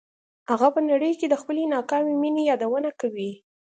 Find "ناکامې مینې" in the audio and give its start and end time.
1.73-2.43